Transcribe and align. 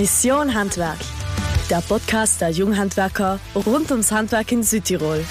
Mission 0.00 0.54
Handwerk, 0.54 0.96
der 1.68 1.82
Podcast 1.86 2.40
der 2.40 2.48
Junghandwerker 2.48 3.38
rund 3.54 3.90
ums 3.90 4.10
Handwerk 4.10 4.50
in 4.50 4.62
Südtirol. 4.62 5.22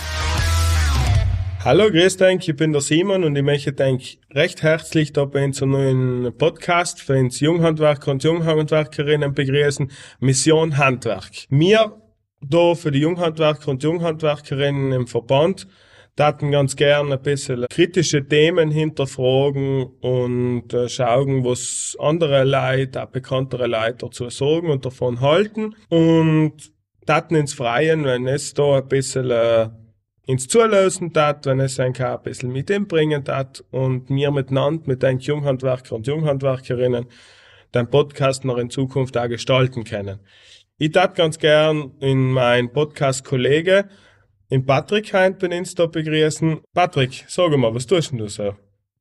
Hallo, 1.65 1.89
grüß 1.89 2.21
euch, 2.21 2.47
ich 2.47 2.55
bin 2.55 2.71
der 2.71 2.81
Simon 2.81 3.23
und 3.23 3.35
ich 3.35 3.41
möchte 3.41 3.83
euch 3.83 4.19
recht 4.29 4.61
herzlich 4.61 5.11
da 5.11 5.25
bei 5.25 5.43
unserem 5.43 5.71
neuen 5.71 6.37
Podcast 6.37 7.01
für 7.01 7.17
uns 7.17 7.39
Junghandwerker 7.39 8.11
und 8.11 8.23
Junghandwerkerinnen 8.23 9.33
begrüßen, 9.33 9.89
Mission 10.19 10.77
Handwerk. 10.77 11.47
Wir 11.49 11.99
da 12.39 12.75
für 12.75 12.91
die 12.91 12.99
Junghandwerker 12.99 13.71
und 13.71 13.81
Junghandwerkerinnen 13.81 14.91
im 14.91 15.07
Verband 15.07 15.65
taten 16.19 16.51
ganz 16.51 16.75
gern 16.75 17.13
ein 17.13 17.21
bisschen 17.21 17.65
kritische 17.69 18.27
Themen 18.27 18.71
hinterfragen 18.71 19.85
und 20.01 20.73
äh, 20.73 20.89
schauen, 20.89 21.45
was 21.45 21.95
andere 21.97 22.43
Leute, 22.43 23.01
auch 23.01 23.07
bekanntere 23.07 23.67
Leute 23.67 23.99
dazu 23.99 24.29
sagen 24.29 24.69
und 24.69 24.85
davon 24.85 25.21
halten 25.21 25.75
und 25.87 26.73
taten 27.05 27.35
ins 27.35 27.53
Freien, 27.53 28.03
wenn 28.03 28.27
es 28.27 28.53
da 28.53 28.79
ein 28.79 28.87
bisschen 28.89 29.31
äh, 29.31 29.69
ins 30.25 30.49
Zulösen 30.49 31.13
tat, 31.13 31.45
wenn 31.45 31.61
es 31.61 31.79
ein 31.79 31.95
ein 31.95 32.21
bisschen 32.21 32.51
mit 32.51 32.69
ihm 32.69 32.85
bringen 32.85 33.23
tat 33.23 33.63
und 33.71 34.09
mir 34.09 34.29
miteinander, 34.31 34.83
mit 34.87 35.01
den 35.01 35.19
Junghandwerker 35.19 35.95
und 35.95 36.05
Junghandwerkerinnen, 36.05 37.05
den 37.73 37.89
Podcast 37.89 38.43
noch 38.43 38.57
in 38.57 38.69
Zukunft 38.69 39.17
auch 39.17 39.29
gestalten 39.29 39.85
können. 39.85 40.19
Ich 40.77 40.91
tat 40.91 41.15
ganz 41.15 41.39
gern 41.39 41.93
in 42.01 42.33
mein 42.33 42.73
Podcast-Kollege 42.73 43.87
in 44.49 44.65
Patrick 44.65 45.13
Heint 45.13 45.39
bin 45.39 45.51
ich 45.51 45.75
da 45.75 45.85
begrüßen. 45.85 46.61
Patrick, 46.73 47.25
sag 47.27 47.55
mal, 47.57 47.73
was 47.73 47.85
tust 47.85 48.11
du 48.11 48.27
so? 48.27 48.55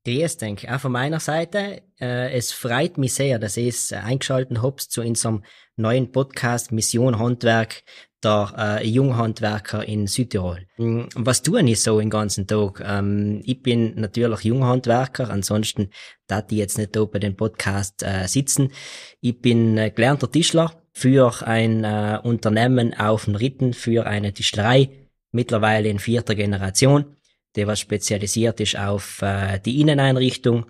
Grüß 0.05 0.37
denke 0.37 0.73
auch 0.73 0.79
von 0.79 0.91
meiner 0.91 1.19
Seite. 1.19 1.81
Äh, 1.99 2.31
es 2.31 2.51
freut 2.51 2.97
mich 2.97 3.13
sehr, 3.13 3.37
dass 3.37 3.57
ihr 3.57 3.67
es 3.67 3.91
eingeschaltet 3.91 4.61
habt 4.61 4.81
zu 4.81 5.01
unserem 5.01 5.43
neuen 5.75 6.11
Podcast 6.11 6.71
Mission 6.71 7.19
Handwerk 7.19 7.83
der 8.23 8.79
äh, 8.81 8.87
Junghandwerker 8.87 9.85
in 9.85 10.07
Südtirol. 10.07 10.65
Hm, 10.75 11.09
was 11.15 11.41
tue 11.41 11.61
ich 11.63 11.81
so 11.81 11.99
den 11.99 12.09
ganzen 12.09 12.47
Tag? 12.47 12.81
Ähm, 12.85 13.41
ich 13.45 13.61
bin 13.61 13.95
natürlich 13.99 14.43
Junghandwerker, 14.43 15.29
ansonsten 15.29 15.89
da 16.27 16.43
ich 16.49 16.57
jetzt 16.57 16.77
nicht 16.77 16.95
da 16.95 17.05
bei 17.05 17.19
dem 17.19 17.35
Podcast 17.35 18.03
äh, 18.03 18.27
sitzen. 18.27 18.71
Ich 19.21 19.39
bin 19.41 19.77
äh, 19.77 19.91
gelernter 19.91 20.31
Tischler 20.31 20.71
für 20.91 21.45
ein 21.45 21.83
äh, 21.83 22.19
Unternehmen 22.23 22.93
auf 22.93 23.25
den 23.25 23.35
Ritten, 23.35 23.73
für 23.73 24.05
eine 24.05 24.33
Tischlerei 24.33 25.08
mittlerweile 25.31 25.89
in 25.89 25.99
vierter 25.99 26.35
Generation, 26.35 27.15
der 27.55 27.67
was 27.67 27.79
spezialisiert 27.79 28.59
ist 28.59 28.77
auf 28.77 29.21
äh, 29.21 29.59
die 29.59 29.81
Inneneinrichtung 29.81 30.65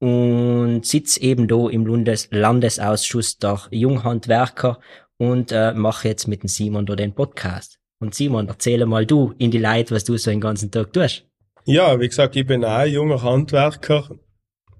und 0.00 0.84
sitzt 0.84 1.18
eben 1.18 1.48
da 1.48 1.68
im 1.68 1.86
Landes 1.86 2.28
Landesausschuss 2.30 3.38
der 3.38 3.60
Junghandwerker 3.70 4.78
und 5.16 5.52
äh, 5.52 5.72
mache 5.72 6.08
jetzt 6.08 6.28
mit 6.28 6.42
dem 6.42 6.48
Simon 6.48 6.86
da 6.86 6.96
den 6.96 7.14
Podcast. 7.14 7.78
Und 8.00 8.14
Simon, 8.14 8.48
erzähle 8.48 8.86
mal 8.86 9.06
du 9.06 9.32
in 9.38 9.50
die 9.50 9.58
Leute, 9.58 9.94
was 9.94 10.04
du 10.04 10.16
so 10.16 10.30
den 10.30 10.40
ganzen 10.40 10.70
Tag 10.70 10.92
tust. 10.92 11.26
Ja, 11.64 11.98
wie 11.98 12.08
gesagt, 12.08 12.36
ich 12.36 12.46
bin 12.46 12.64
auch 12.64 12.78
ein 12.78 12.92
junger 12.92 13.22
Handwerker. 13.22 14.10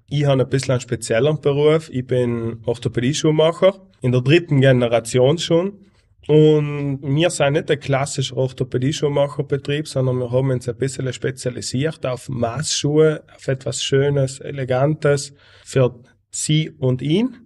Ich 0.07 0.25
habe 0.25 0.43
ein 0.43 0.49
bisschen 0.49 0.73
einen 0.73 0.81
speziellen 0.81 1.41
Beruf. 1.41 1.89
Ich 1.89 2.05
bin 2.05 2.61
Orthopädie-Schuhmacher 2.65 3.81
in 4.01 4.11
der 4.11 4.21
dritten 4.21 4.61
Generation 4.61 5.39
schon. 5.39 5.79
Und 6.27 6.99
wir 7.03 7.29
sind 7.29 7.53
nicht 7.53 7.69
der 7.69 7.77
klassische 7.77 8.35
Orthopädie-Schuhmacherbetrieb, 8.35 9.87
sondern 9.87 10.17
wir 10.17 10.31
haben 10.31 10.49
uns 10.49 10.67
ein 10.67 10.77
bisschen 10.77 11.11
spezialisiert 11.13 12.05
auf 12.05 12.29
Maßschuhe, 12.29 13.23
auf 13.35 13.47
etwas 13.47 13.83
Schönes, 13.83 14.39
Elegantes 14.39 15.33
für 15.63 15.99
sie 16.31 16.71
und 16.71 17.01
ihn. 17.01 17.37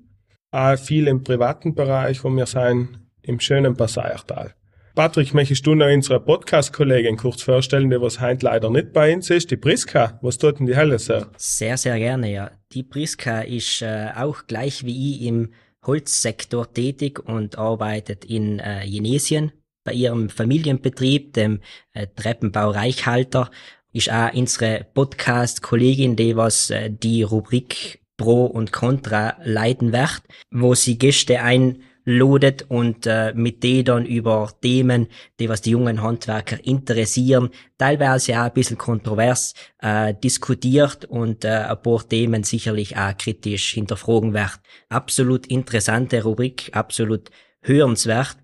Auch 0.51 0.77
viel 0.77 1.07
im 1.07 1.23
privaten 1.23 1.75
Bereich, 1.75 2.23
wo 2.23 2.29
wir 2.29 2.45
sind 2.45 2.99
im 3.21 3.39
schönen 3.39 3.75
Passaiertal. 3.75 4.55
Patrick, 4.95 5.33
möchtest 5.33 5.65
du 5.67 5.75
noch 5.75 5.87
unsere 5.87 6.19
Podcast-Kollegin 6.19 7.15
kurz 7.15 7.43
vorstellen, 7.43 7.89
die 7.89 8.01
was 8.01 8.19
heute 8.19 8.45
leider 8.45 8.69
nicht 8.69 8.91
bei 8.91 9.13
uns 9.13 9.29
ist, 9.29 9.51
die 9.51 9.57
Priska. 9.57 10.19
Was 10.21 10.37
tut 10.37 10.59
denn 10.59 10.65
die 10.65 10.75
Helle 10.75 10.99
so? 10.99 11.25
Sehr, 11.37 11.77
sehr 11.77 11.97
gerne, 11.99 12.31
ja. 12.31 12.51
Die 12.73 12.83
Priska 12.83 13.41
ist 13.41 13.81
äh, 13.81 14.09
auch 14.15 14.47
gleich 14.47 14.83
wie 14.83 15.15
ich 15.15 15.21
im 15.27 15.51
Holzsektor 15.85 16.71
tätig 16.73 17.19
und 17.19 17.57
arbeitet 17.57 18.25
in 18.25 18.59
äh, 18.59 18.83
Jenesien 18.83 19.51
bei 19.83 19.93
ihrem 19.93 20.29
Familienbetrieb, 20.29 21.33
dem 21.33 21.61
äh, 21.93 22.07
Treppenbau 22.15 22.71
Reichhalter. 22.71 23.49
Ist 23.91 24.11
auch 24.11 24.33
unsere 24.33 24.85
Podcast-Kollegin, 24.93 26.15
die 26.15 26.35
was 26.35 26.69
äh, 26.69 26.91
die 26.91 27.23
Rubrik 27.23 28.01
Pro 28.17 28.45
und 28.45 28.71
Contra 28.71 29.37
leiten 29.43 29.93
wird, 29.93 30.21
wo 30.51 30.75
sie 30.75 30.97
Gäste 30.97 31.41
ein 31.41 31.83
lodet 32.09 32.65
und 32.69 33.05
äh, 33.05 33.33
mit 33.35 33.63
denen 33.63 33.85
dann 33.85 34.05
über 34.05 34.49
Themen, 34.61 35.07
die 35.39 35.47
was 35.47 35.61
die 35.61 35.71
jungen 35.71 36.01
Handwerker 36.01 36.57
interessieren, 36.63 37.49
teilweise 37.77 38.33
auch 38.39 38.45
ein 38.45 38.53
bisschen 38.53 38.77
kontrovers 38.77 39.53
äh, 39.79 40.13
diskutiert 40.15 41.05
und 41.05 41.45
äh, 41.45 41.49
ein 41.49 41.81
paar 41.81 42.07
Themen 42.07 42.43
sicherlich 42.43 42.97
auch 42.97 43.15
kritisch 43.17 43.73
hinterfragen 43.73 44.33
wird. 44.33 44.59
Absolut 44.89 45.45
interessante 45.47 46.23
Rubrik, 46.23 46.71
absolut 46.73 47.29
hörenswert. 47.61 48.37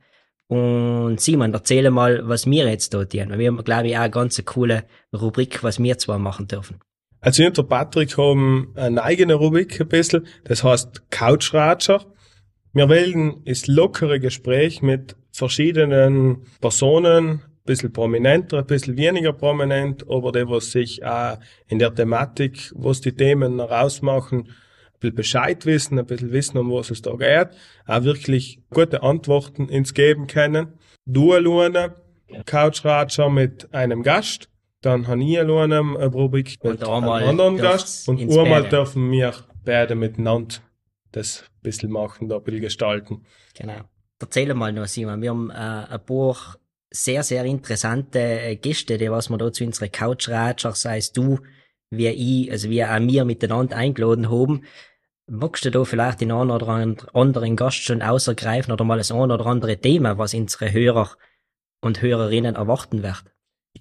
Und 0.47 1.19
Simon, 1.19 1.53
erzähle 1.53 1.89
mal, 1.89 2.27
was 2.27 2.45
wir 2.45 2.69
jetzt 2.69 2.93
dort 2.93 3.13
tun. 3.13 3.37
Wir 3.37 3.47
haben, 3.47 3.63
glaube 3.63 3.87
ich, 3.87 3.97
auch 3.97 4.01
eine 4.01 4.11
ganz 4.11 4.39
coole 4.45 4.83
Rubrik, 5.11 5.63
was 5.63 5.81
wir 5.81 5.97
zwar 5.97 6.19
machen 6.19 6.47
dürfen. 6.47 6.79
Also 7.19 7.41
ich 7.41 7.47
und 7.47 7.57
der 7.57 7.63
Patrick 7.63 8.15
haben 8.19 8.71
eine 8.75 9.01
eigene 9.01 9.33
Rubrik 9.33 9.81
ein 9.81 9.87
bisschen, 9.87 10.27
das 10.43 10.63
heißt 10.63 11.09
Couchratscher. 11.09 12.05
Wir 12.75 12.89
wählen 12.89 13.41
das 13.45 13.67
lockere 13.67 14.19
Gespräch 14.19 14.81
mit 14.81 15.15
verschiedenen 15.31 16.45
Personen, 16.59 17.29
ein 17.29 17.41
bisschen 17.65 17.93
prominenter, 17.93 18.57
ein 18.57 18.65
bisschen 18.65 18.97
weniger 18.97 19.31
prominent, 19.31 20.03
aber 20.09 20.33
die, 20.33 20.45
was 20.49 20.71
sich 20.71 21.01
auch 21.05 21.37
in 21.69 21.79
der 21.79 21.95
Thematik, 21.95 22.73
was 22.75 22.99
die 22.99 23.13
Themen 23.13 23.61
rausmachen, 23.61 24.39
ein 24.39 24.99
bisschen 24.99 25.15
Bescheid 25.15 25.65
wissen, 25.65 25.97
ein 25.97 26.05
bisschen 26.05 26.33
wissen, 26.33 26.57
um 26.57 26.69
was 26.69 26.91
es 26.91 27.01
da 27.01 27.13
geht, 27.15 27.57
auch 27.87 28.03
wirklich 28.03 28.59
gute 28.71 29.03
Antworten 29.03 29.69
ins 29.69 29.93
Geben 29.93 30.27
können. 30.27 30.73
Du 31.05 31.31
alleine, 31.31 31.95
Couchratscher 32.45 33.29
mit 33.29 33.73
einem 33.73 34.03
Gast, 34.03 34.49
dann 34.81 35.07
habe 35.07 35.23
ich 35.23 35.39
alleine 35.39 35.79
eine 35.79 36.07
Rubrik 36.07 36.61
mit 36.61 36.83
einem 36.83 37.07
anderen 37.07 37.55
Gast 37.55 38.09
und 38.09 38.19
einmal 38.19 38.67
dürfen 38.67 39.09
wir 39.11 39.33
beide 39.63 39.95
miteinander 39.95 40.57
das 41.15 41.43
ein 41.43 41.61
bisschen 41.61 41.91
machen, 41.91 42.29
da 42.29 42.37
ein 42.37 42.43
bisschen 42.43 42.61
gestalten. 42.61 43.25
Genau. 43.57 43.81
Erzähl 44.19 44.53
mal 44.53 44.73
noch, 44.73 44.87
Simon. 44.87 45.21
Wir 45.21 45.29
haben 45.29 45.49
äh, 45.49 45.53
ein 45.53 46.05
paar 46.05 46.57
sehr, 46.91 47.23
sehr 47.23 47.45
interessante 47.45 48.19
äh, 48.19 48.55
Gäste, 48.55 48.97
die 48.97 49.11
was 49.11 49.29
wir 49.29 49.37
da 49.37 49.51
zu 49.51 49.65
unseren 49.65 49.91
Couchratscher, 49.91 50.73
sei 50.73 50.97
es 50.97 51.11
du, 51.11 51.39
wie 51.89 52.07
ich, 52.07 52.51
also 52.51 52.69
wie 52.69 52.83
auch 52.83 52.99
wir 52.99 53.25
miteinander 53.25 53.75
eingeladen 53.75 54.29
haben. 54.29 54.63
Magst 55.27 55.65
du 55.65 55.71
da 55.71 55.83
vielleicht 55.83 56.21
den 56.21 56.31
einen 56.31 56.51
oder 56.51 56.67
anderen 57.13 57.55
Gast 57.55 57.83
schon 57.83 58.01
ausergreifen 58.01 58.71
oder 58.71 58.85
mal 58.85 58.97
das 58.97 59.11
ein 59.11 59.31
oder 59.31 59.45
andere 59.47 59.77
Thema, 59.77 60.17
was 60.17 60.33
unsere 60.33 60.71
Hörer 60.71 61.09
und 61.81 62.01
Hörerinnen 62.01 62.55
erwarten 62.55 63.03
wird? 63.03 63.23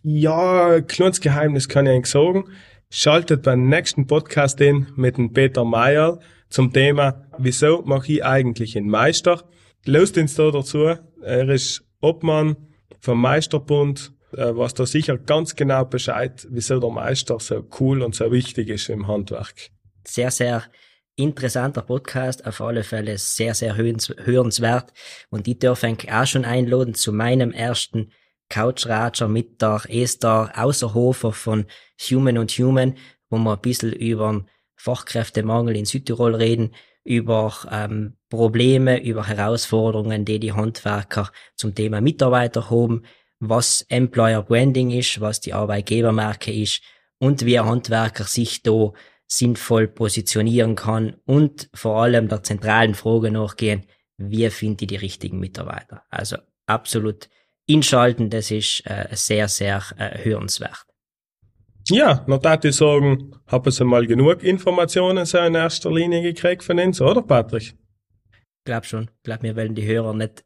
Ja, 0.03 0.75
ein 0.75 0.87
kleines 0.87 1.21
Geheimnis 1.21 1.69
kann 1.69 1.87
ich 1.87 1.93
eigentlich 1.93 2.07
sagen. 2.07 2.51
Schaltet 2.97 3.43
beim 3.43 3.69
nächsten 3.69 4.07
Podcast 4.07 4.61
in 4.61 4.87
mit 4.95 5.17
dem 5.17 5.33
Peter 5.33 5.65
Meyer 5.65 6.21
zum 6.49 6.73
Thema, 6.73 7.27
wieso 7.39 7.83
mache 7.83 8.13
ich 8.13 8.25
eigentlich 8.25 8.77
einen 8.77 8.89
Meister? 8.89 9.43
Löst 9.85 10.17
uns 10.17 10.37
da 10.37 10.53
dazu. 10.53 10.95
Er 11.21 11.49
ist 11.49 11.83
Obmann 12.01 12.55
vom 13.01 13.21
Meisterbund, 13.21 14.13
äh, 14.37 14.55
was 14.55 14.75
da 14.75 14.87
sicher 14.87 15.19
ganz 15.19 15.57
genau 15.57 15.85
Bescheid, 15.85 16.47
wieso 16.49 16.79
der 16.79 16.91
Meister 16.91 17.41
so 17.41 17.67
cool 17.81 18.01
und 18.01 18.15
so 18.15 18.31
wichtig 18.31 18.69
ist 18.69 18.89
im 18.89 19.09
Handwerk. 19.09 19.71
Sehr, 20.07 20.31
sehr 20.31 20.63
interessanter 21.17 21.83
Podcast, 21.83 22.47
auf 22.47 22.61
alle 22.61 22.85
Fälle 22.85 23.19
sehr, 23.19 23.55
sehr 23.55 23.77
hörenswert. 23.77 24.93
Und 25.31 25.49
ich 25.49 25.59
darf 25.59 25.83
auch 25.83 26.27
schon 26.27 26.45
einladen 26.45 26.95
zu 26.95 27.13
meinem 27.13 27.51
ersten 27.51 28.13
Couchratscher 28.55 29.27
mit 29.27 29.61
der 29.61 29.83
Esther 29.89 30.53
Außerhofer 30.55 31.33
von 31.33 31.67
Human 32.09 32.39
und 32.39 32.53
Human, 32.53 32.97
wo 33.29 33.37
wir 33.39 33.55
ein 33.55 33.61
bisschen 33.61 33.93
über 33.93 34.45
Fachkräftemangel 34.77 35.77
in 35.77 35.87
Südtirol 35.87 36.37
reden, 36.37 36.73
über 37.03 37.53
ähm, 37.71 38.17
Probleme, 38.31 39.03
über 39.03 39.27
Herausforderungen, 39.27 40.25
die 40.25 40.39
die 40.39 40.53
Handwerker 40.53 41.33
zum 41.57 41.75
Thema 41.75 42.01
Mitarbeiter 42.01 42.71
haben, 42.71 43.03
was 43.41 43.85
Employer 43.89 44.43
Branding 44.43 44.93
ist, 44.93 45.21
was 45.21 45.41
die 45.41 45.53
Arbeitgebermarke 45.53 46.53
ist 46.53 46.81
und 47.19 47.45
wie 47.45 47.59
ein 47.59 47.67
Handwerker 47.67 48.25
sich 48.25 48.63
da 48.63 48.93
sinnvoll 49.27 49.89
positionieren 49.89 50.77
kann 50.77 51.17
und 51.25 51.69
vor 51.75 52.03
allem 52.03 52.29
der 52.29 52.45
zentralen 52.45 52.95
Frage 52.95 53.33
nachgehen, 53.33 53.85
wie 54.17 54.49
finde 54.51 54.85
ich 54.85 54.89
die 54.89 54.97
richtigen 54.97 55.41
Mitarbeiter. 55.41 56.05
Also 56.09 56.37
absolut 56.67 57.29
inschalten, 57.67 58.31
das 58.31 58.51
ist 58.51 58.83
äh, 58.87 59.07
sehr, 59.13 59.49
sehr 59.49 59.83
äh, 59.99 60.25
hörenswert. 60.25 60.85
Ja, 61.89 62.25
noch 62.27 62.39
da 62.39 62.59
ich 62.63 62.77
sagen, 62.77 63.33
haben 63.47 63.71
Sie 63.71 63.85
mal 63.85 64.07
genug 64.07 64.43
Informationen 64.43 65.27
so 65.27 65.39
in 65.39 65.55
erster 65.55 65.91
Linie 65.93 66.23
gekriegt 66.23 66.63
von 66.63 66.79
uns, 66.79 67.01
oder 67.01 67.21
Patrick? 67.21 67.75
Glaub 68.65 68.87
schon. 68.87 69.11
Glaub, 69.23 69.43
wir 69.43 69.55
wollen 69.57 69.75
die 69.75 69.87
Hörer 69.87 70.15
nicht 70.15 70.45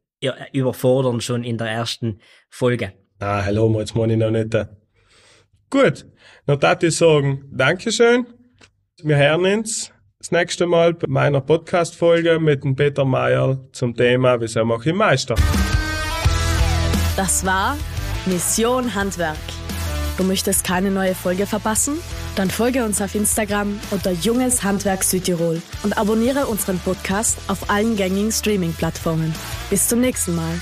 überfordern 0.53 1.21
schon 1.21 1.45
in 1.45 1.59
der 1.59 1.69
ersten 1.69 2.21
Folge. 2.51 2.93
Ah, 3.21 3.45
hallo, 3.45 3.79
jetzt 3.79 3.95
meine 3.95 4.15
ich 4.15 4.19
noch 4.19 4.31
nicht. 4.31 4.53
Gut, 5.71 6.07
noch 6.47 6.57
darf 6.57 6.83
ich 6.83 6.97
sagen, 6.97 7.45
Dankeschön. 7.53 8.27
Wir 9.03 9.17
hören 9.17 9.45
uns 9.45 9.93
das 10.19 10.33
nächste 10.33 10.67
Mal 10.67 10.95
bei 10.95 11.07
meiner 11.09 11.41
Podcast-Folge 11.41 12.41
mit 12.41 12.65
dem 12.65 12.75
Peter 12.75 13.05
Meyer 13.05 13.61
zum 13.73 13.95
Thema 13.95 14.41
Wieso 14.41 14.65
mache 14.65 14.91
ich 14.91 14.95
Meister? 14.95 15.37
Das 17.19 17.45
war 17.45 17.77
Mission 18.27 18.95
Handwerk. 18.95 19.37
Du 20.19 20.23
möchtest 20.23 20.63
keine 20.63 20.93
neue 20.93 21.17
Folge 21.17 21.47
verpassen? 21.47 21.99
Dann 22.37 22.49
folge 22.49 22.85
uns 22.85 23.03
auf 23.03 23.17
Instagram 23.17 23.81
unter 23.91 24.13
Junges 24.13 24.63
Handwerk 24.63 25.03
Südtirol 25.03 25.61
und 25.83 25.99
abonniere 25.99 26.47
unseren 26.47 26.79
Podcast 26.79 27.39
auf 27.49 27.71
allen 27.71 27.97
gängigen 27.97 28.31
Streaming-Plattformen. 28.31 29.35
Bis 29.69 29.89
zum 29.89 30.01
nächsten 30.01 30.37
Mal. 30.37 30.61